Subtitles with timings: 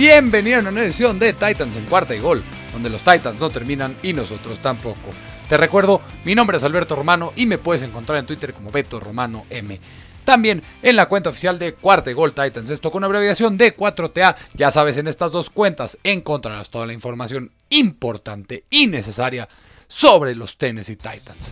[0.00, 2.42] Bienvenido a una nueva edición de Titans en cuarta y gol,
[2.72, 5.10] donde los Titans no terminan y nosotros tampoco.
[5.46, 8.98] Te recuerdo, mi nombre es Alberto Romano y me puedes encontrar en Twitter como Beto
[8.98, 9.78] Romano M.
[10.24, 14.36] También en la cuenta oficial de Cuarta y Gol Titans, esto con abreviación de 4TA.
[14.54, 19.50] Ya sabes, en estas dos cuentas encontrarás toda la información importante y necesaria
[19.86, 21.50] sobre los Tennessee Titans.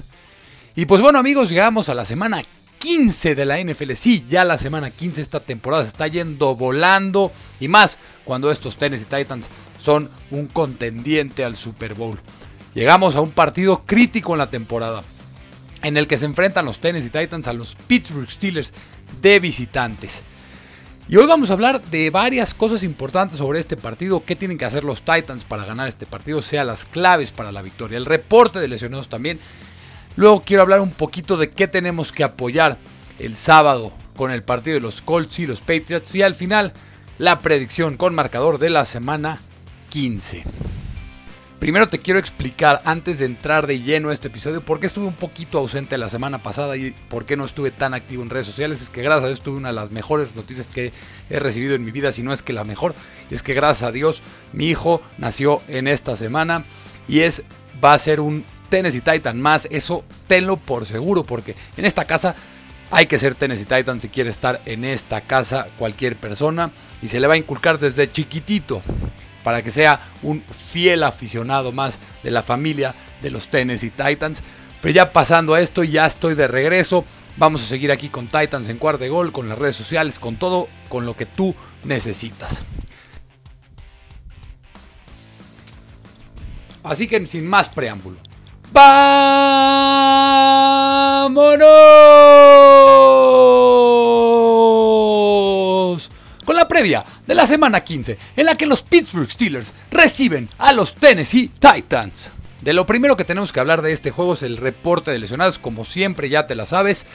[0.74, 2.42] Y pues bueno amigos, llegamos a la semana
[2.78, 3.92] 15 de la NFL.
[3.94, 7.32] Sí, ya la semana 15 esta temporada se está yendo volando.
[7.60, 9.48] Y más cuando estos Tennessee Titans
[9.80, 12.18] son un contendiente al Super Bowl.
[12.74, 15.02] Llegamos a un partido crítico en la temporada.
[15.82, 18.72] En el que se enfrentan los Tennessee Titans a los Pittsburgh Steelers
[19.20, 20.22] de visitantes.
[21.08, 24.66] Y hoy vamos a hablar de varias cosas importantes sobre este partido, qué tienen que
[24.66, 28.58] hacer los Titans para ganar este partido, sea las claves para la victoria, el reporte
[28.58, 29.40] de lesionados también
[30.18, 32.76] Luego quiero hablar un poquito de qué tenemos que apoyar
[33.20, 36.12] el sábado con el partido de los Colts y los Patriots.
[36.12, 36.72] Y al final,
[37.18, 39.38] la predicción con marcador de la semana
[39.90, 40.42] 15.
[41.60, 45.06] Primero te quiero explicar, antes de entrar de lleno a este episodio, por qué estuve
[45.06, 48.46] un poquito ausente la semana pasada y por qué no estuve tan activo en redes
[48.46, 48.82] sociales.
[48.82, 50.92] Es que gracias a Dios tuve una de las mejores noticias que
[51.30, 52.96] he recibido en mi vida, si no es que la mejor.
[53.30, 54.22] es que gracias a Dios
[54.52, 56.64] mi hijo nació en esta semana
[57.06, 57.44] y es
[57.82, 59.66] va a ser un Tennessee Titan más.
[59.70, 62.34] Eso tenlo por seguro, porque en esta casa
[62.90, 66.70] hay que ser Tennessee Titan si quiere estar en esta casa cualquier persona.
[67.02, 68.82] Y se le va a inculcar desde chiquitito
[69.44, 74.42] para que sea un fiel aficionado más de la familia de los Tennessee Titans.
[74.80, 77.04] Pero ya pasando a esto, ya estoy de regreso.
[77.36, 80.36] Vamos a seguir aquí con Titans en cuarto de gol, con las redes sociales, con
[80.36, 82.62] todo, con lo que tú necesitas.
[86.82, 88.18] Así que sin más preámbulo,
[88.70, 90.48] ¡Vámonos!
[96.44, 100.72] Con la previa de la semana 15, en la que los Pittsburgh Steelers reciben a
[100.72, 102.30] los Tennessee Titans.
[102.62, 105.58] De lo primero que tenemos que hablar de este juego es el reporte de lesionados,
[105.58, 107.06] como siempre ya te la sabes.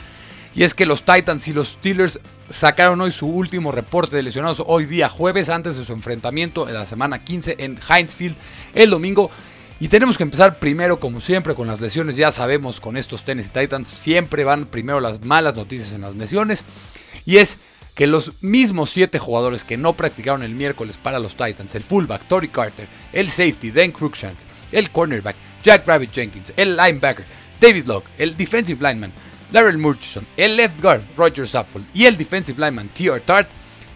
[0.56, 4.62] Y es que los Titans y los Steelers sacaron hoy su último reporte de lesionados
[4.66, 8.36] hoy día jueves antes de su enfrentamiento en la semana 15 en Heinz Field
[8.76, 9.32] el domingo
[9.80, 12.16] y tenemos que empezar primero, como siempre, con las lesiones.
[12.16, 16.64] Ya sabemos, con estos Tennessee Titans siempre van primero las malas noticias en las lesiones.
[17.26, 17.58] Y es
[17.96, 22.28] que los mismos siete jugadores que no practicaron el miércoles para los Titans, el fullback
[22.28, 24.36] Tory Carter, el safety Dan Cruikshank,
[24.72, 27.26] el cornerback Jack Rabbit Jenkins, el linebacker
[27.60, 29.14] David Locke, el defensive lineman
[29.52, 33.22] Darrell Murchison, el left guard Roger Saffold y el defensive lineman T.R.
[33.22, 33.50] Tart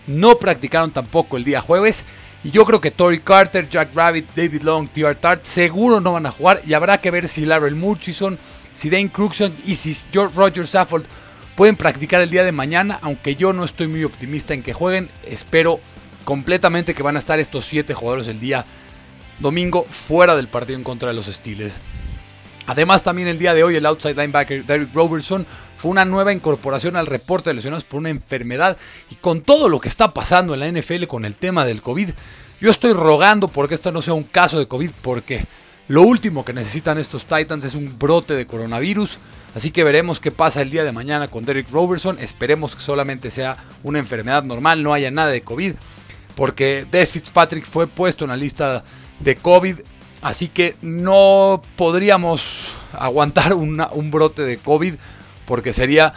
[0.06, 2.04] no practicaron tampoco el día jueves
[2.44, 5.16] y yo creo que Tory Carter, Jack Rabbit, David Long, T.R.
[5.16, 6.62] Tart seguro no van a jugar.
[6.66, 8.38] Y habrá que ver si Larry Murchison,
[8.74, 11.06] si Dane Cruxon y si George Roger Saffold
[11.56, 13.00] pueden practicar el día de mañana.
[13.02, 15.10] Aunque yo no estoy muy optimista en que jueguen.
[15.26, 15.80] Espero
[16.24, 18.66] completamente que van a estar estos 7 jugadores el día
[19.40, 21.78] domingo fuera del partido en contra de los Steelers.
[22.68, 25.46] Además, también el día de hoy, el outside linebacker Derek Robertson
[25.78, 28.78] fue una nueva incorporación al reporte de lesionados por una enfermedad.
[29.12, 32.10] Y con todo lo que está pasando en la NFL con el tema del COVID,
[32.60, 35.46] yo estoy rogando porque esto no sea un caso de COVID, porque
[35.88, 39.20] lo último que necesitan estos Titans es un brote de coronavirus.
[39.56, 42.18] Así que veremos qué pasa el día de mañana con Derek Robertson.
[42.20, 45.76] Esperemos que solamente sea una enfermedad normal, no haya nada de COVID.
[46.36, 48.84] Porque Des Fitzpatrick fue puesto en la lista
[49.20, 49.78] de COVID.
[50.24, 54.96] Así que no podríamos aguantar un brote de COVID
[55.48, 56.14] porque sería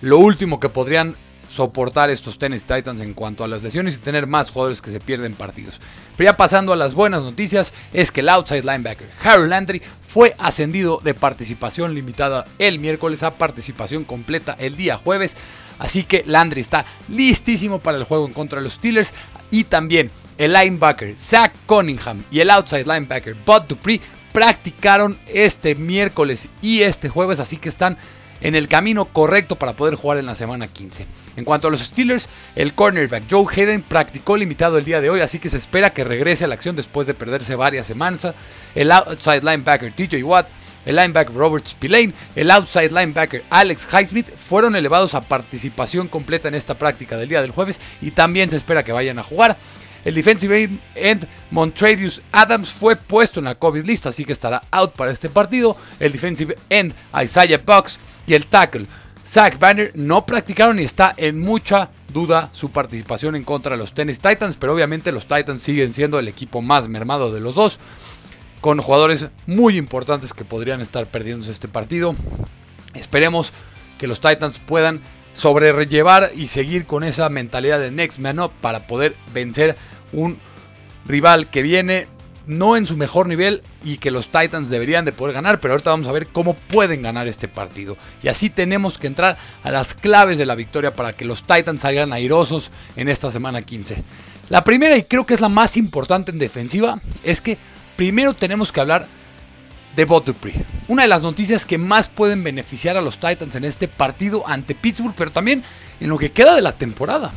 [0.00, 1.14] lo último que podrían
[1.48, 5.00] soportar estos Tennessee Titans en cuanto a las lesiones y tener más jugadores que se
[5.00, 5.80] pierden partidos.
[6.16, 10.34] Pero ya pasando a las buenas noticias, es que el outside linebacker Harold Landry fue
[10.38, 15.36] ascendido de participación limitada el miércoles a participación completa el día jueves.
[15.78, 19.12] Así que Landry está listísimo para el juego en contra de los Steelers.
[19.50, 24.00] Y también el linebacker Zach Cunningham y el outside linebacker Bud Dupree
[24.32, 27.40] practicaron este miércoles y este jueves.
[27.40, 27.96] Así que están
[28.40, 31.06] en el camino correcto para poder jugar en la semana 15.
[31.36, 35.20] En cuanto a los Steelers, el cornerback Joe Hayden practicó limitado el día de hoy,
[35.20, 38.28] así que se espera que regrese a la acción después de perderse varias semanas.
[38.74, 40.48] El outside linebacker TJ Watt,
[40.84, 46.54] el linebacker Robert Spillane, el outside linebacker Alex Highsmith fueron elevados a participación completa en
[46.54, 49.56] esta práctica del día del jueves y también se espera que vayan a jugar.
[50.06, 54.94] El defensive end Montrevious Adams fue puesto en la COVID lista, así que estará out
[54.94, 55.76] para este partido.
[55.98, 58.86] El defensive end Isaiah Bucks y el tackle
[59.26, 63.92] Zach Banner no practicaron y está en mucha duda su participación en contra de los
[63.92, 67.80] Tennessee Titans, pero obviamente los Titans siguen siendo el equipo más mermado de los dos,
[68.60, 72.14] con jugadores muy importantes que podrían estar perdiéndose este partido.
[72.94, 73.52] Esperemos
[73.98, 75.00] que los Titans puedan
[75.32, 79.76] sobrellevar y seguir con esa mentalidad de next man up para poder vencer
[80.12, 80.38] un
[81.04, 82.06] rival que viene
[82.46, 85.90] no en su mejor nivel y que los Titans deberían de poder ganar, pero ahorita
[85.90, 87.96] vamos a ver cómo pueden ganar este partido.
[88.22, 91.82] Y así tenemos que entrar a las claves de la victoria para que los Titans
[91.82, 94.02] salgan airosos en esta semana 15.
[94.48, 97.58] La primera y creo que es la más importante en defensiva es que
[97.96, 99.06] primero tenemos que hablar
[99.96, 100.64] de Bot Dupree.
[100.88, 104.74] Una de las noticias que más pueden beneficiar a los Titans en este partido ante
[104.74, 105.64] Pittsburgh, pero también
[105.98, 107.32] en lo que queda de la temporada.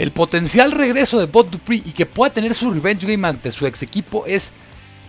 [0.00, 3.66] El potencial regreso de Bot Dupree y que pueda tener su revenge game ante su
[3.66, 4.50] ex equipo es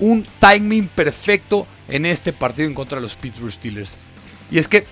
[0.02, 3.96] un timing perfecto en este partido en contra de los Pittsburgh Steelers.
[4.52, 4.86] Y es que,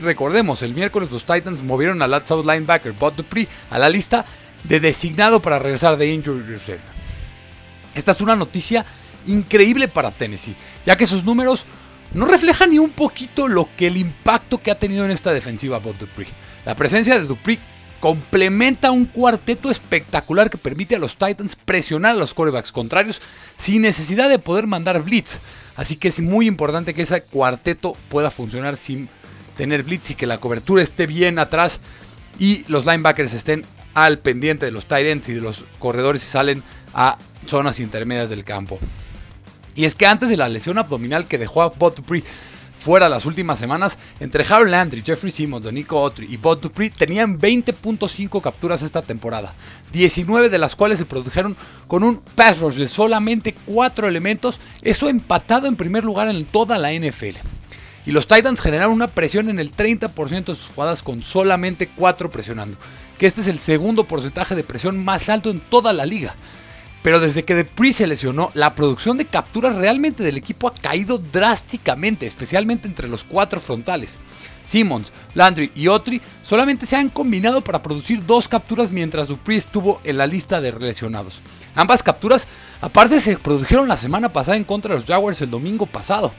[0.00, 4.24] recordemos, el miércoles los Titans movieron al outside linebacker Bot Dupree a la lista
[4.62, 6.82] de designado para regresar de injury reserve.
[7.96, 8.86] Esta es una noticia
[9.26, 10.54] increíble para Tennessee,
[10.86, 11.66] ya que sus números
[12.14, 15.80] no reflejan ni un poquito lo que el impacto que ha tenido en esta defensiva
[15.80, 16.28] Bot Dupree.
[16.64, 17.58] La presencia de Dupree
[18.00, 23.20] complementa un cuarteto espectacular que permite a los Titans presionar a los corebacks contrarios
[23.58, 25.38] sin necesidad de poder mandar blitz.
[25.76, 29.08] Así que es muy importante que ese cuarteto pueda funcionar sin
[29.56, 31.80] tener blitz y que la cobertura esté bien atrás
[32.38, 36.26] y los linebackers estén al pendiente de los tight ends y de los corredores y
[36.26, 36.62] salen
[36.94, 38.78] a zonas intermedias del campo.
[39.74, 42.02] Y es que antes de la lesión abdominal que dejó a Bot
[42.80, 47.38] fuera las últimas semanas, entre Harold Landry, Jeffrey Simmons, Donico Autry y Bot Dupree tenían
[47.38, 49.54] 20.5 capturas esta temporada,
[49.92, 51.56] 19 de las cuales se produjeron
[51.86, 56.78] con un pass rush de solamente 4 elementos, eso empatado en primer lugar en toda
[56.78, 57.38] la NFL.
[58.06, 62.30] Y los Titans generaron una presión en el 30% de sus jugadas con solamente 4
[62.30, 62.78] presionando,
[63.18, 66.34] que este es el segundo porcentaje de presión más alto en toda la liga.
[67.02, 71.18] Pero desde que Dupree se lesionó, la producción de capturas realmente del equipo ha caído
[71.18, 74.18] drásticamente, especialmente entre los cuatro frontales.
[74.62, 80.00] Simmons, Landry y Otri solamente se han combinado para producir dos capturas mientras Dupree estuvo
[80.04, 81.40] en la lista de lesionados.
[81.74, 82.46] Ambas capturas,
[82.80, 86.32] aparte, se produjeron la semana pasada en contra de los Jaguars el domingo pasado.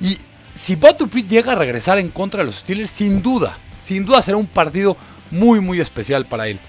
[0.00, 0.18] Y
[0.54, 4.20] si Bot Dupree llega a regresar en contra de los Steelers, sin duda, sin duda
[4.20, 4.96] será un partido
[5.30, 6.60] muy muy especial para él.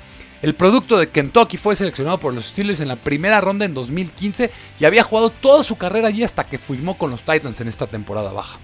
[0.42, 4.52] El producto de Kentucky fue seleccionado por los Steelers en la primera ronda en 2015
[4.80, 7.88] y había jugado toda su carrera allí hasta que firmó con los Titans en esta
[7.88, 8.60] temporada baja.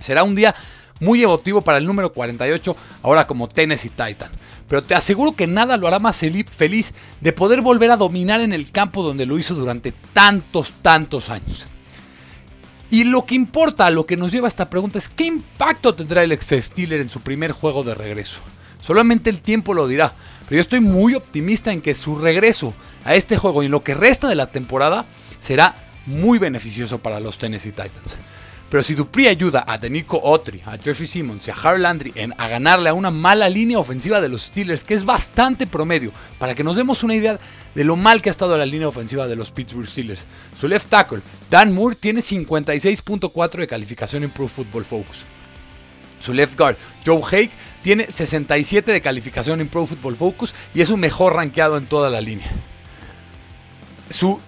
[0.00, 0.54] Será un día
[1.00, 4.30] muy emotivo para el número 48 ahora como Tennessee Titan.
[4.68, 8.52] Pero te aseguro que nada lo hará más feliz de poder volver a dominar en
[8.52, 11.66] el campo donde lo hizo durante tantos, tantos años.
[12.90, 16.22] Y lo que importa, lo que nos lleva a esta pregunta es ¿qué impacto tendrá
[16.22, 18.40] el ex Steeler en su primer juego de regreso?
[18.80, 22.74] Solamente el tiempo lo dirá, pero yo estoy muy optimista en que su regreso
[23.04, 25.04] a este juego y en lo que resta de la temporada
[25.38, 25.74] será
[26.06, 28.16] muy beneficioso para los Tennessee Titans.
[28.70, 32.32] Pero si Dupree ayuda a Denico Autry, a Jeffrey Simmons y a Harold Landry en,
[32.38, 36.54] a ganarle a una mala línea ofensiva de los Steelers, que es bastante promedio, para
[36.54, 37.40] que nos demos una idea
[37.74, 40.24] de lo mal que ha estado la línea ofensiva de los Pittsburgh Steelers.
[40.58, 45.24] Su left tackle, Dan Moore, tiene 56.4 de calificación en Pro Football Focus.
[46.20, 47.50] Su left guard, Joe Hake,
[47.82, 52.10] tiene 67 de calificación en Pro Football Focus y es un mejor rankeado en toda
[52.10, 52.50] la línea.
[54.10, 54.40] Su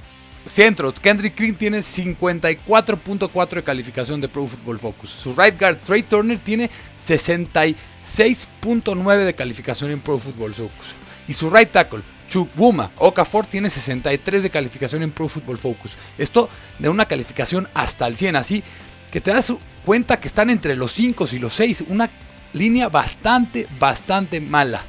[0.45, 5.11] centro, Kendrick Green, tiene 54.4 de calificación de Pro Football Focus.
[5.11, 6.71] Su right guard, Trey Turner, tiene
[7.07, 10.95] 66.9 de calificación en Pro Football Focus.
[11.29, 15.97] Y su right tackle, Chukwuma Okafor tiene 63 de calificación en Pro Football Focus.
[16.19, 16.49] Esto
[16.79, 18.63] de una calificación hasta el 100, así
[19.11, 19.53] que te das
[19.85, 21.85] cuenta que están entre los 5 y los 6.
[21.89, 22.11] Una
[22.53, 24.85] línea bastante, bastante mala.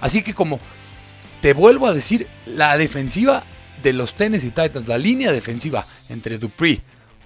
[0.00, 0.58] Así que como
[1.40, 3.44] te vuelvo a decir, la defensiva
[3.82, 6.80] de los Tennessee Titans, la línea defensiva entre Dupree,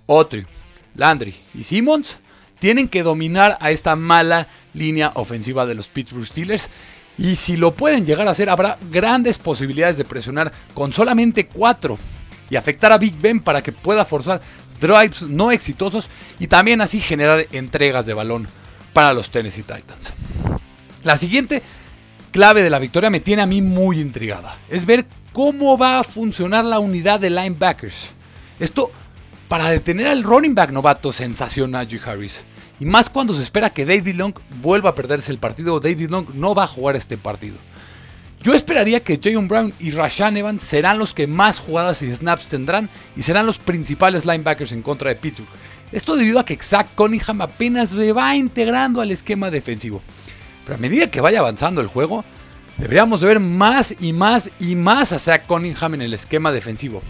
[0.06, 0.46] Autry,
[0.94, 2.16] Landry y Simmons,
[2.58, 6.68] tienen que dominar a esta mala línea ofensiva de los Pittsburgh Steelers.
[7.18, 11.99] Y si lo pueden llegar a hacer, habrá grandes posibilidades de presionar con solamente 4
[12.50, 14.40] y afectar a Big Ben para que pueda forzar
[14.80, 18.49] drives no exitosos y también así generar entregas de balón
[18.92, 20.12] para los Tennessee Titans.
[21.04, 21.62] La siguiente
[22.30, 24.58] clave de la victoria me tiene a mí muy intrigada.
[24.68, 28.11] Es ver cómo va a funcionar la unidad de linebackers.
[28.58, 28.90] Esto
[29.49, 32.44] para detener al running back novato sensación Najee Harris.
[32.80, 35.78] Y más cuando se espera que David Long vuelva a perderse el partido.
[35.78, 37.56] David Long no va a jugar este partido.
[38.42, 42.49] Yo esperaría que Jayon Brown y Rashan Evans serán los que más jugadas y snaps
[42.49, 45.49] tendrán y serán los principales linebackers en contra de Pittsburgh.
[45.92, 50.02] Esto debido a que Zach Cunningham apenas se va integrando al esquema defensivo.
[50.64, 52.25] Pero a medida que vaya avanzando el juego,
[52.78, 57.02] deberíamos de ver más y más y más a Zach Cunningham en el esquema defensivo.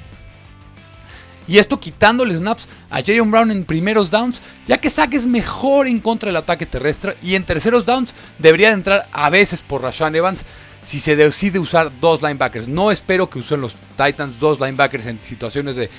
[1.49, 5.89] Y esto quitándole snaps a Jayon Brown en primeros downs, ya que Zach es mejor
[5.89, 9.83] en contra del ataque terrestre y en terceros downs debería de entrar a veces por
[9.83, 10.45] Rashan Evans
[10.83, 12.69] si se decide usar dos linebackers.
[12.69, 15.91] No espero que usen los Titans dos linebackers en situaciones de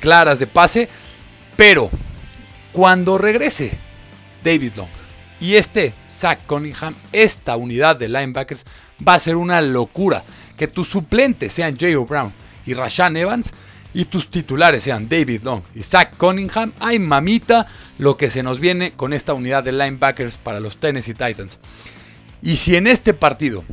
[0.00, 0.88] claras de pase,
[1.56, 1.90] pero
[2.72, 3.78] cuando regrese
[4.42, 4.88] David Long
[5.40, 8.64] y este Zach Cunningham, esta unidad de linebackers
[9.06, 10.22] va a ser una locura.
[10.56, 12.06] Que tus suplentes sean J.O.
[12.06, 12.32] Brown
[12.64, 13.52] y Rashan Evans
[13.92, 16.72] y tus titulares sean David Long y Zach Cunningham.
[16.80, 17.66] Ay, mamita,
[17.98, 21.58] lo que se nos viene con esta unidad de linebackers para los Tennessee Titans.
[22.42, 23.64] Y si en este partido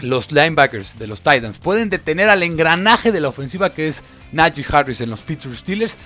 [0.00, 4.64] los linebackers de los Titans pueden detener al engranaje de la ofensiva que es Najee
[4.70, 5.96] Harris en los Pittsburgh Steelers,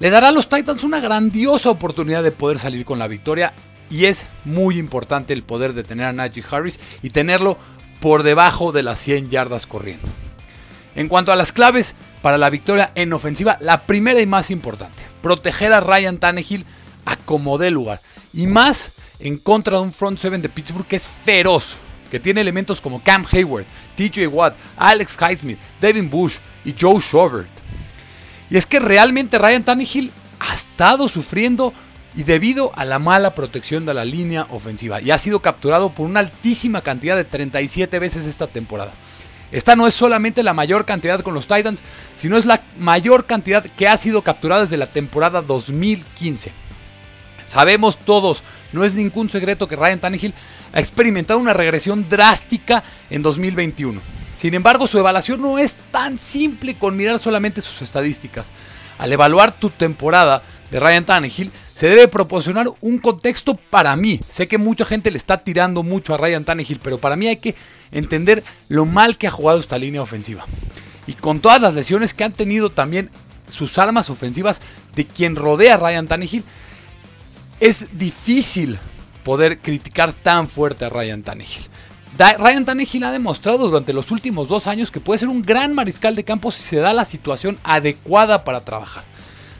[0.00, 3.52] le dará a los Titans una grandiosa oportunidad de poder salir con la victoria
[3.90, 7.58] y es muy importante el poder detener a Najee Harris y tenerlo
[8.00, 10.06] por debajo de las 100 yardas corriendo.
[10.94, 14.98] En cuanto a las claves para la victoria en ofensiva, la primera y más importante,
[15.22, 16.64] proteger a Ryan Tannehill
[17.04, 18.00] a como dé lugar
[18.32, 21.76] y más en contra de un front seven de Pittsburgh que es feroz,
[22.10, 27.57] que tiene elementos como Cam Hayward, TJ Watt, Alex Highsmith, Devin Bush y Joe Schobert.
[28.50, 31.72] Y es que realmente Ryan Tannehill ha estado sufriendo
[32.14, 36.06] y debido a la mala protección de la línea ofensiva y ha sido capturado por
[36.06, 38.92] una altísima cantidad de 37 veces esta temporada.
[39.50, 41.80] Esta no es solamente la mayor cantidad con los Titans,
[42.16, 46.52] sino es la mayor cantidad que ha sido capturada desde la temporada 2015.
[47.46, 50.34] Sabemos todos, no es ningún secreto que Ryan Tannehill
[50.72, 54.17] ha experimentado una regresión drástica en 2021.
[54.38, 58.52] Sin embargo, su evaluación no es tan simple con mirar solamente sus estadísticas.
[58.96, 64.20] Al evaluar tu temporada de Ryan Tannehill, se debe proporcionar un contexto para mí.
[64.28, 67.38] Sé que mucha gente le está tirando mucho a Ryan Tannehill, pero para mí hay
[67.38, 67.56] que
[67.90, 70.44] entender lo mal que ha jugado esta línea ofensiva.
[71.08, 73.10] Y con todas las lesiones que han tenido también
[73.48, 74.60] sus armas ofensivas
[74.94, 76.44] de quien rodea a Ryan Tannehill,
[77.58, 78.78] es difícil
[79.24, 81.64] poder criticar tan fuerte a Ryan Tannehill.
[82.18, 86.16] Ryan Tannehill ha demostrado durante los últimos dos años que puede ser un gran mariscal
[86.16, 89.04] de campo si se da la situación adecuada para trabajar.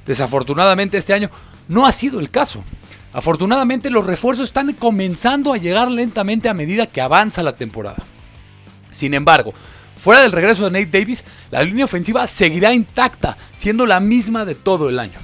[0.05, 1.31] Desafortunadamente este año
[1.69, 2.65] no ha sido el caso.
[3.13, 8.03] Afortunadamente los refuerzos están comenzando a llegar lentamente a medida que avanza la temporada.
[8.91, 9.55] Sin embargo,
[9.97, 14.57] fuera del regreso de Nate Davis, la línea ofensiva seguirá intacta, siendo la misma de
[14.57, 15.19] todo el año.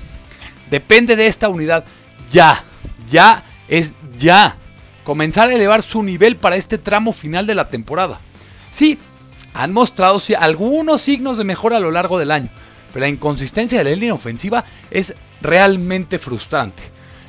[0.71, 1.85] Depende de esta unidad
[2.31, 2.63] ya,
[3.11, 4.57] ya es ya.
[5.05, 8.21] Comenzar a elevar su nivel para este tramo final de la temporada.
[8.71, 8.99] Sí,
[9.53, 12.49] han mostrado algunos signos de mejora a lo largo del año,
[12.93, 16.83] pero la inconsistencia de la línea ofensiva es realmente frustrante.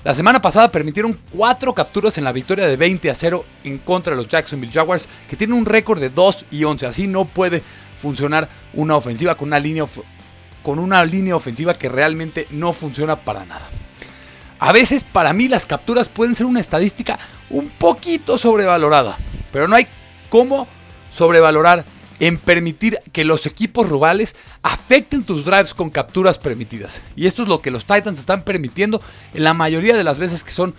[0.05, 4.11] La semana pasada permitieron 4 capturas en la victoria de 20 a 0 en contra
[4.11, 6.85] de los Jacksonville Jaguars, que tienen un récord de 2 y 11.
[6.85, 7.61] Así no puede
[7.99, 9.85] funcionar una ofensiva con una línea,
[10.63, 13.67] con una línea ofensiva que realmente no funciona para nada.
[14.59, 17.19] A veces para mí las capturas pueden ser una estadística
[17.49, 19.17] un poquito sobrevalorada,
[19.51, 19.87] pero no hay
[20.29, 20.67] cómo
[21.09, 21.85] sobrevalorar
[22.19, 27.01] en permitir que los equipos rivales afecten tus drives con capturas permitidas.
[27.15, 29.01] Y esto es lo que los Titans están permitiendo
[29.33, 30.73] en la mayoría de las veces que son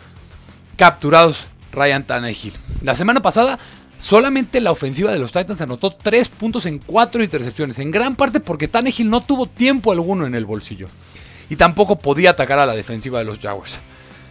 [0.77, 2.55] capturados Ryan Tannehill.
[2.83, 3.59] La semana pasada
[3.99, 8.41] solamente la ofensiva de los Titans anotó 3 puntos en 4 intercepciones, en gran parte
[8.41, 10.89] porque Tannehill no tuvo tiempo alguno en el bolsillo
[11.49, 13.79] y tampoco podía atacar a la defensiva de los Jaguars.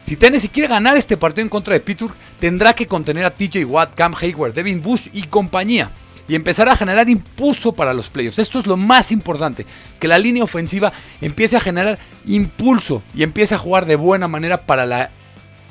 [0.04, 3.66] Si Tennessee quiere ganar este partido en contra de Pittsburgh, tendrá que contener a TJ
[3.66, 5.92] Watt, Cam Hayward, Devin Bush y compañía
[6.28, 8.40] y empezar a generar impulso para los playoffs.
[8.40, 9.66] Esto es lo más importante,
[10.00, 10.92] que la línea ofensiva
[11.22, 15.12] empiece a generar impulso y empiece a jugar de buena manera para la,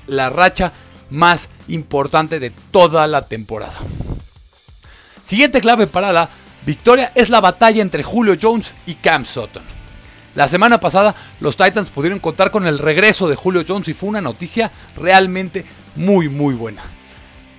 [0.07, 0.73] la racha
[1.11, 3.75] más importante de toda la temporada.
[5.25, 6.29] Siguiente clave para la
[6.67, 9.74] victoria es la batalla entre Julio Jones y Cam Sutton.
[10.35, 14.09] La semana pasada los Titans pudieron contar con el regreso de Julio Jones y fue
[14.09, 15.65] una noticia realmente
[15.97, 16.83] muy muy buena.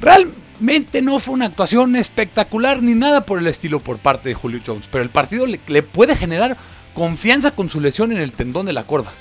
[0.01, 4.60] Realmente no fue una actuación espectacular ni nada por el estilo por parte de Julio
[4.65, 6.58] Jones, pero el partido le, puede generar
[6.94, 9.12] confianza con su lesión en el tendón de la corva.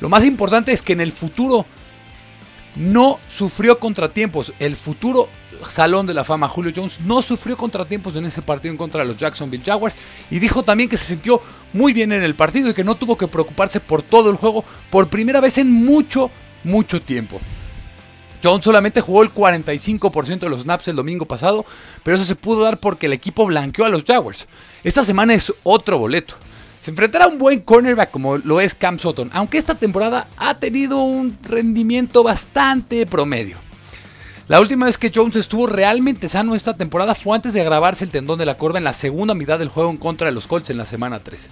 [0.00, 1.66] Lo más importante es que en el futuro
[2.76, 4.52] no sufrió contratiempos.
[4.58, 5.28] El futuro
[5.70, 9.08] Salón de la Fama Julio Jones no sufrió contratiempos en ese partido en contra de
[9.08, 9.96] los Jacksonville Jaguars
[10.30, 11.40] y dijo también que se sintió
[11.72, 14.64] muy bien en el partido y que no tuvo que preocuparse por todo el juego
[14.90, 16.30] por primera vez en mucho,
[16.62, 17.40] mucho tiempo.
[18.42, 21.64] Jones solamente jugó el 45% de los snaps el domingo pasado,
[22.02, 24.46] pero eso se pudo dar porque el equipo blanqueó a los Jaguars.
[24.82, 26.34] Esta semana es otro boleto.
[26.82, 30.58] Se enfrentará a un buen cornerback como lo es Cam Sutton, aunque esta temporada ha
[30.58, 33.63] tenido un rendimiento bastante promedio.
[34.46, 38.10] La última vez que Jones estuvo realmente sano esta temporada fue antes de agravarse el
[38.10, 40.68] tendón de la curva en la segunda mitad del juego en contra de los Colts
[40.68, 41.48] en la semana 3.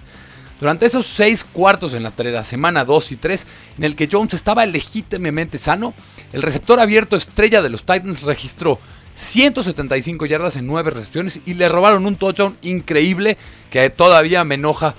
[0.59, 3.47] Durante esos seis cuartos en la, semana 2 y 3,
[3.79, 5.95] en el que Jones estaba legítimamente sano,
[6.33, 8.79] el receptor abierto estrella de los Titans registró
[9.15, 13.37] 175 yardas en 9 recepciones y le robaron un touchdown increíble
[13.71, 14.93] que todavía me enoja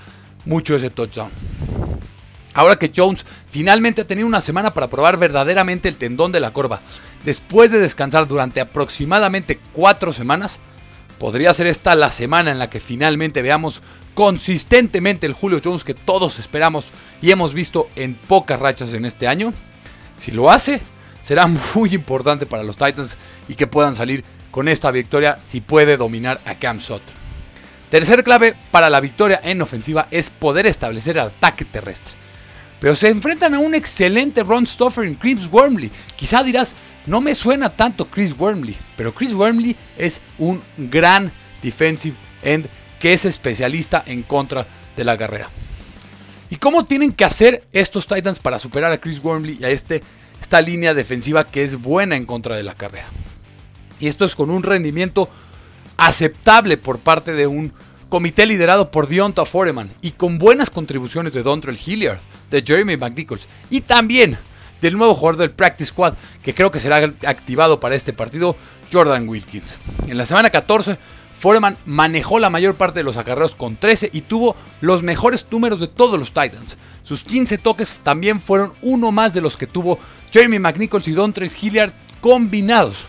[0.46, 1.30] mucho ese touchdown.
[2.54, 6.52] Ahora que Jones finalmente ha tenido una semana para probar verdaderamente el tendón de la
[6.52, 6.82] corva,
[7.24, 10.60] después de descansar durante aproximadamente 4 semanas,
[11.18, 13.82] podría ser esta la semana en la que finalmente veamos
[14.14, 19.26] consistentemente el Julio Jones que todos esperamos y hemos visto en pocas rachas en este
[19.26, 19.52] año.
[20.18, 20.80] Si lo hace,
[21.22, 23.16] será muy importante para los Titans
[23.48, 27.24] y que puedan salir con esta victoria si puede dominar a Cam Sutton.
[27.90, 32.23] Tercer clave para la victoria en ofensiva es poder establecer ataque terrestre.
[32.80, 35.90] Pero se enfrentan a un excelente Ron Stoffer en Chris Wormley.
[36.16, 36.74] Quizá dirás,
[37.06, 41.30] no me suena tanto Chris Wormley, pero Chris Wormley es un gran
[41.62, 42.66] defensive end
[42.98, 44.66] que es especialista en contra
[44.96, 45.50] de la carrera.
[46.50, 50.02] ¿Y cómo tienen que hacer estos Titans para superar a Chris Wormley y a este,
[50.40, 53.08] esta línea defensiva que es buena en contra de la carrera?
[54.00, 55.28] Y esto es con un rendimiento
[55.96, 57.72] aceptable por parte de un
[58.14, 63.48] comité liderado por Dionta Foreman y con buenas contribuciones de Dontrell Hilliard, de Jeremy McNichols
[63.70, 64.38] y también
[64.80, 68.54] del nuevo jugador del Practice Squad que creo que será activado para este partido,
[68.92, 69.76] Jordan Wilkins.
[70.06, 70.96] En la semana 14,
[71.40, 75.80] Foreman manejó la mayor parte de los acarreos con 13 y tuvo los mejores números
[75.80, 76.78] de todos los Titans.
[77.02, 79.98] Sus 15 toques también fueron uno más de los que tuvo
[80.30, 83.06] Jeremy McNichols y Dontrell Hilliard combinados.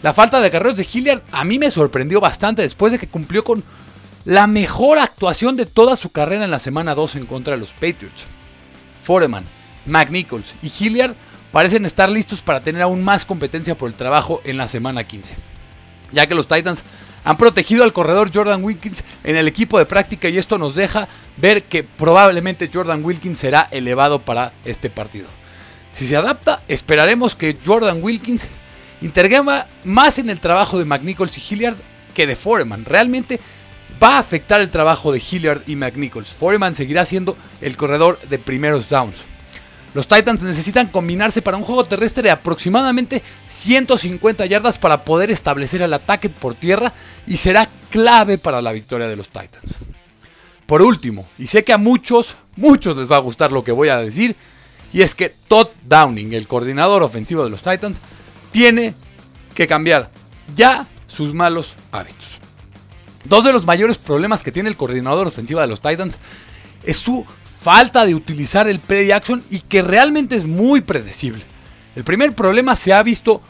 [0.00, 3.42] La falta de acarreos de Hilliard a mí me sorprendió bastante después de que cumplió
[3.42, 3.64] con
[4.24, 7.72] la mejor actuación de toda su carrera en la semana 2 en contra de los
[7.72, 8.24] Patriots.
[9.02, 9.44] Foreman,
[9.86, 11.14] McNichols y Hilliard
[11.52, 15.34] parecen estar listos para tener aún más competencia por el trabajo en la semana 15,
[16.12, 16.84] ya que los Titans
[17.24, 21.08] han protegido al corredor Jordan Wilkins en el equipo de práctica y esto nos deja
[21.36, 25.26] ver que probablemente Jordan Wilkins será elevado para este partido.
[25.92, 28.46] Si se adapta, esperaremos que Jordan Wilkins
[29.00, 31.76] intervenga más en el trabajo de McNichols y Hilliard
[32.14, 32.84] que de Foreman.
[32.84, 33.40] Realmente
[34.02, 36.28] va a afectar el trabajo de Hilliard y McNichols.
[36.28, 39.16] Foreman seguirá siendo el corredor de primeros downs.
[39.94, 45.82] Los Titans necesitan combinarse para un juego terrestre de aproximadamente 150 yardas para poder establecer
[45.82, 46.92] el ataque por tierra
[47.26, 49.76] y será clave para la victoria de los Titans.
[50.66, 53.88] Por último, y sé que a muchos, muchos les va a gustar lo que voy
[53.88, 54.36] a decir,
[54.92, 58.00] y es que Todd Downing, el coordinador ofensivo de los Titans,
[58.52, 58.94] tiene
[59.54, 60.10] que cambiar
[60.54, 62.37] ya sus malos hábitos.
[63.28, 66.18] Dos de los mayores problemas que tiene el coordinador ofensivo de los Titans
[66.82, 67.26] es su
[67.60, 71.42] falta de utilizar el play action y que realmente es muy predecible.
[71.94, 73.42] El primer problema se ha visto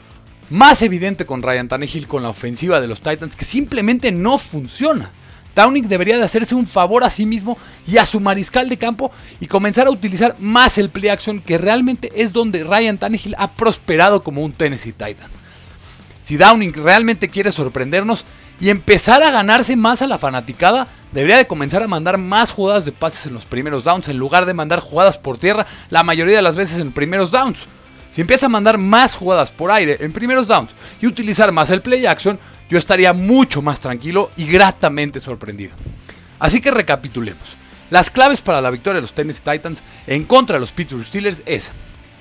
[0.50, 5.10] más evidente con Ryan Tannehill con la ofensiva de los Titans que simplemente no funciona.
[5.54, 9.12] Downing debería de hacerse un favor a sí mismo y a su mariscal de campo
[9.38, 13.52] y comenzar a utilizar más el play action que realmente es donde Ryan Tannehill ha
[13.54, 15.30] prosperado como un Tennessee Titan.
[16.28, 18.26] Si Downing realmente quiere sorprendernos,
[18.60, 22.84] y empezar a ganarse más a la fanaticada, debería de comenzar a mandar más jugadas
[22.84, 26.36] de pases en los primeros downs en lugar de mandar jugadas por tierra la mayoría
[26.36, 27.60] de las veces en primeros downs.
[28.10, 31.80] Si empieza a mandar más jugadas por aire en primeros downs y utilizar más el
[31.80, 32.38] play action,
[32.68, 35.72] yo estaría mucho más tranquilo y gratamente sorprendido.
[36.38, 37.56] Así que recapitulemos.
[37.88, 41.42] Las claves para la victoria de los Tennessee Titans en contra de los Pittsburgh Steelers
[41.46, 41.72] es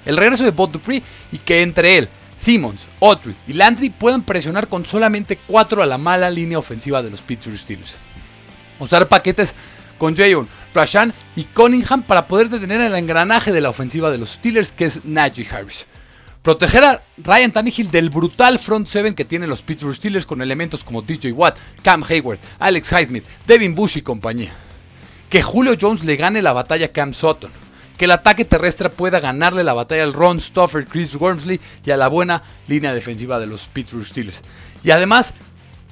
[0.05, 4.67] el regreso de Bob Dupree y que entre él, Simmons, Autry y Landry pueden presionar
[4.67, 7.95] con solamente 4 a la mala línea ofensiva de los Pittsburgh Steelers.
[8.79, 9.53] Usar paquetes
[9.97, 14.31] con Jayon, Rashan y Cunningham para poder detener el engranaje de la ofensiva de los
[14.31, 15.87] Steelers que es Najee Harris.
[16.43, 20.83] Proteger a Ryan Tannehill del brutal front seven que tienen los Pittsburgh Steelers con elementos
[20.83, 24.53] como DJ Watt, Cam Hayward, Alex Highsmith, Devin Bush y compañía.
[25.29, 27.51] Que Julio Jones le gane la batalla a Cam Sutton
[27.97, 31.97] que el ataque terrestre pueda ganarle la batalla al Ron Stoffer, Chris Wormsley y a
[31.97, 34.41] la buena línea defensiva de los Pittsburgh Steelers.
[34.83, 35.33] Y además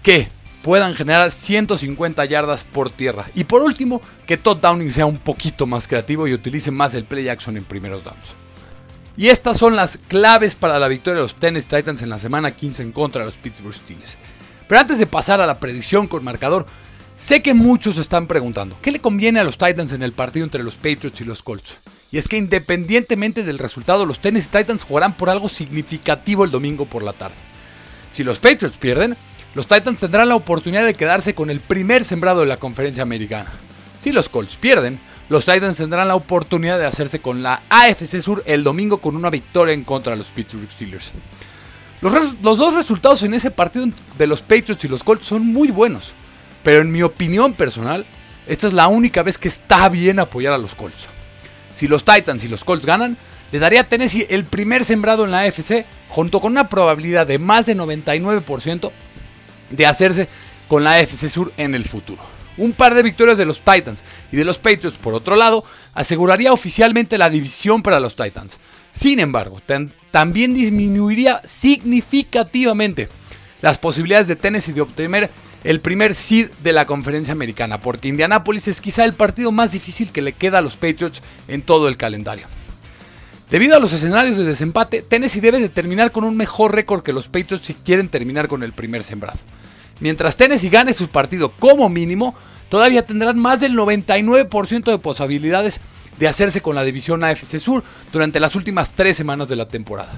[0.03, 0.27] que
[0.61, 3.27] puedan generar 150 yardas por tierra.
[3.35, 7.05] Y por último, que Todd Downing sea un poquito más creativo y utilice más el
[7.05, 8.33] play action en primeros downs.
[9.17, 12.51] Y estas son las claves para la victoria de los Tennessee Titans en la semana
[12.51, 14.17] 15 en contra de los Pittsburgh Steelers.
[14.67, 16.65] Pero antes de pasar a la predicción con marcador,
[17.17, 20.63] sé que muchos están preguntando, ¿qué le conviene a los Titans en el partido entre
[20.63, 21.77] los Patriots y los Colts?
[22.15, 26.85] Y es que independientemente del resultado, los Tennessee Titans jugarán por algo significativo el domingo
[26.85, 27.35] por la tarde.
[28.11, 29.17] Si los Patriots pierden,
[29.53, 33.51] los Titans tendrán la oportunidad de quedarse con el primer sembrado de la conferencia americana.
[33.99, 34.97] Si los Colts pierden,
[35.27, 39.29] los Titans tendrán la oportunidad de hacerse con la AFC Sur el domingo con una
[39.29, 41.11] victoria en contra de los Pittsburgh Steelers.
[41.99, 45.67] Los, los, dos resultados en ese partido de los Patriots y los Colts son muy
[45.67, 46.13] buenos,
[46.63, 48.05] pero en mi opinión personal,
[48.47, 51.07] esta es la única vez que está bien apoyar a los Colts.
[51.75, 53.17] Si los Titans y los Colts ganan,
[53.51, 57.37] le daría a Tennessee el primer sembrado en la AFC, junto con una probabilidad de
[57.37, 58.91] más de 99%
[59.69, 60.29] de hacerse
[60.69, 62.23] con la AFC Sur en el futuro.
[62.57, 66.53] Un par de victorias de los Titans y de los Patriots, por otro lado, aseguraría
[66.53, 68.57] oficialmente la división para los Titans.
[68.91, 69.61] Sin embargo,
[70.11, 73.09] también disminuiría significativamente
[73.61, 75.29] las posibilidades de Tennessee de obtener
[75.65, 80.11] el primer seed de la conferencia americana, porque Indianapolis es quizá el partido más difícil
[80.11, 82.45] que le queda a los Patriots en todo el calendario.
[83.49, 87.13] Debido a los escenarios de desempate, Tennessee debe de terminar con un mejor récord que
[87.13, 89.39] los Patriots si quieren terminar con el primer sembrado.
[90.01, 92.35] Mientras Tennessee gane su partido como mínimo,
[92.69, 95.81] todavía tendrán más del 99% de posibilidades
[96.19, 100.13] de hacerse con la división AFC Sur durante las últimas tres semanas de la temporada.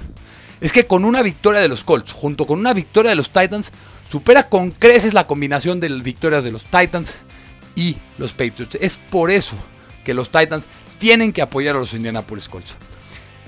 [0.60, 3.72] Es que con una victoria de los Colts junto con una victoria de los Titans,
[4.10, 7.13] supera con creces la combinación de victorias de los Titans
[7.76, 8.78] y los Patriots.
[8.82, 9.56] Es por eso
[10.04, 10.67] que los Titans
[11.00, 12.74] tienen que apoyar a los Indianapolis Colts.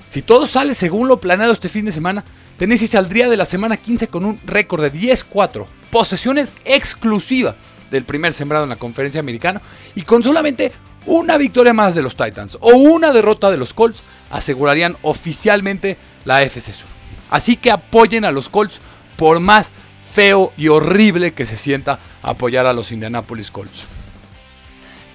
[0.06, 2.24] Si todo sale según lo planeado este fin de semana,
[2.58, 7.54] Tennessee saldría de la semana 15 con un récord de 10-4, posesiones exclusivas
[7.90, 9.62] del primer sembrado en la conferencia americana
[9.94, 10.72] y con solamente
[11.06, 16.38] una victoria más de los Titans o una derrota de los Colts asegurarían oficialmente la
[16.38, 16.99] AFC Sur.
[17.30, 18.80] Así que apoyen a los Colts
[19.16, 19.68] por más
[20.12, 23.84] feo y horrible que se sienta apoyar a los Indianapolis Colts.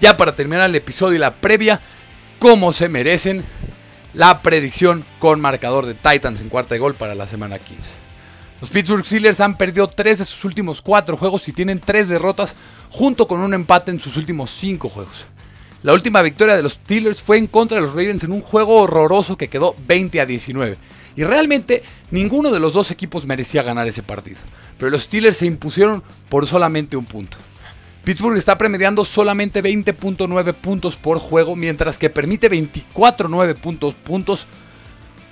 [0.00, 1.80] Ya para terminar el episodio y la previa,
[2.38, 3.44] como se merecen,
[4.14, 7.82] la predicción con marcador de Titans en cuarta de gol para la semana 15.
[8.60, 12.56] Los Pittsburgh Steelers han perdido 3 de sus últimos 4 juegos y tienen 3 derrotas
[12.90, 15.26] junto con un empate en sus últimos 5 juegos.
[15.82, 18.80] La última victoria de los Steelers fue en contra de los Ravens en un juego
[18.80, 20.78] horroroso que quedó 20 a 19.
[21.16, 24.38] Y realmente ninguno de los dos equipos merecía ganar ese partido.
[24.78, 27.38] Pero los Steelers se impusieron por solamente un punto.
[28.04, 34.46] Pittsburgh está promediando solamente 20.9 puntos por juego, mientras que permite 24.9 puntos, puntos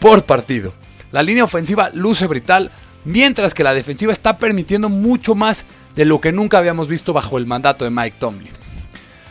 [0.00, 0.74] por partido.
[1.12, 2.72] La línea ofensiva luce brutal,
[3.04, 7.38] mientras que la defensiva está permitiendo mucho más de lo que nunca habíamos visto bajo
[7.38, 8.52] el mandato de Mike Tomlin.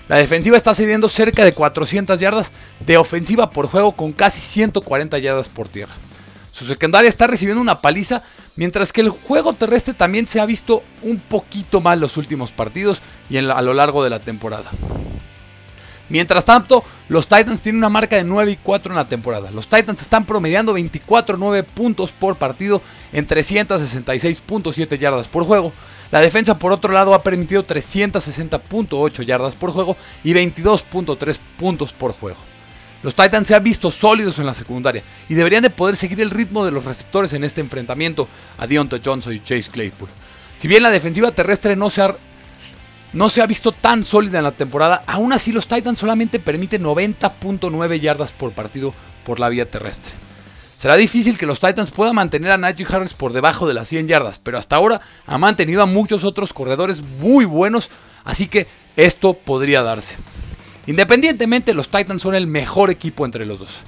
[0.08, 5.18] La defensiva está cediendo cerca de 400 yardas de ofensiva por juego con casi 140
[5.18, 5.96] yardas por tierra.
[6.54, 8.22] Su secundaria está recibiendo una paliza,
[8.56, 13.02] mientras que el juego terrestre también se ha visto un poquito mal los últimos partidos
[13.28, 14.70] y a lo largo de la temporada.
[16.10, 19.50] Mientras tanto, los Titans tienen una marca de 9 y 4 en la temporada.
[19.50, 25.72] Los Titans están promediando 24-9 puntos por partido en 366.7 yardas por juego.
[26.12, 32.12] La defensa, por otro lado, ha permitido 360.8 yardas por juego y 22.3 puntos por
[32.12, 32.38] juego.
[33.04, 36.30] Los Titans se han visto sólidos en la secundaria y deberían de poder seguir el
[36.32, 40.10] ritmo de los receptores en este enfrentamiento a Deontay Johnson y Chase Claypool.
[40.56, 42.16] Si bien la defensiva terrestre no se ha,
[43.12, 46.82] no se ha visto tan sólida en la temporada, aún así los Titans solamente permiten
[46.82, 48.94] 90.9 yardas por partido
[49.26, 50.14] por la vía terrestre.
[50.78, 54.08] Será difícil que los Titans puedan mantener a Najee Harris por debajo de las 100
[54.08, 57.90] yardas, pero hasta ahora ha mantenido a muchos otros corredores muy buenos,
[58.24, 60.16] así que esto podría darse.
[60.88, 63.80] Independientemente, los Titans son el mejor equipo entre los dos.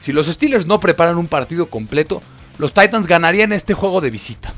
[0.00, 2.22] Si los Steelers no preparan un partido completo,
[2.58, 4.52] los Titans ganarían este juego de visita.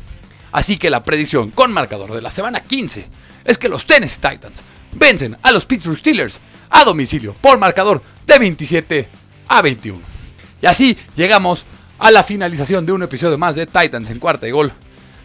[0.52, 3.08] Así que la predicción con marcador de la semana 15
[3.44, 4.62] es que los Tennessee Titans
[4.96, 9.08] vencen a los Pittsburgh Steelers a domicilio por marcador de 27
[9.48, 10.00] a 21.
[10.62, 11.64] Y así llegamos
[11.98, 14.72] a la finalización de un episodio más de Titans en cuarta y gol.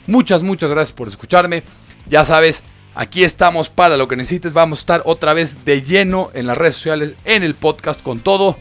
[0.07, 1.63] Muchas, muchas gracias por escucharme.
[2.07, 2.61] Ya sabes,
[2.93, 4.51] Aquí estamos para lo que necesites.
[4.51, 8.19] Vamos a estar otra vez de lleno en las redes sociales, en el podcast con
[8.19, 8.57] todo.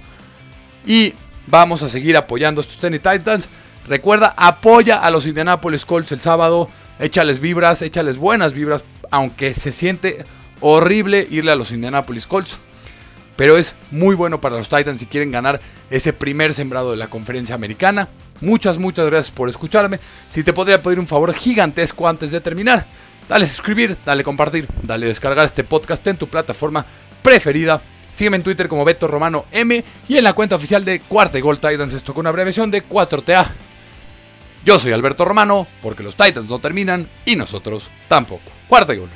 [0.87, 1.15] Y
[1.49, 3.49] vamos a seguir apoyando a estos Tennessee Titans.
[3.89, 6.69] Recuerda, apoya a los Indianapolis Colts el sábado.
[7.01, 8.85] Échales vibras, échales buenas vibras.
[9.11, 10.25] Aunque se siente
[10.61, 12.57] horrible irle a los Indianapolis Colts.
[13.35, 17.09] Pero es muy bueno para los Titans si quieren ganar ese primer sembrado de la
[17.09, 18.09] conferencia americana.
[18.43, 19.99] Muchas, muchas gracias por escucharme.
[20.29, 22.87] Si te podría pedir un favor gigantesco antes de terminar
[23.31, 26.85] Dale suscribir, dale compartir, dale descargar este podcast en tu plataforma
[27.23, 27.81] preferida.
[28.13, 31.41] Sígueme en Twitter como Beto Romano M y en la cuenta oficial de Cuarta y
[31.41, 33.53] Gol Titans, esto con una abreviación de 4TA.
[34.65, 38.51] Yo soy Alberto Romano, porque los Titans no terminan y nosotros tampoco.
[38.67, 39.11] Cuarta y Gol.